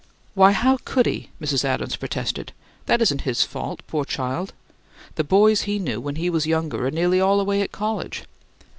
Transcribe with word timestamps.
"Why, 0.33 0.51
how 0.53 0.79
could 0.83 1.05
he?" 1.05 1.29
Mrs. 1.39 1.63
Adams 1.63 1.95
protested. 1.95 2.53
"That 2.87 3.03
isn't 3.03 3.21
his 3.21 3.43
fault, 3.43 3.83
poor 3.85 4.03
child! 4.03 4.51
The 5.13 5.23
boys 5.23 5.61
he 5.69 5.77
knew 5.77 6.01
when 6.01 6.15
he 6.15 6.27
was 6.27 6.47
younger 6.47 6.87
are 6.87 6.89
nearly 6.89 7.21
all 7.21 7.39
away 7.39 7.61
at 7.61 7.71
college." 7.71 8.23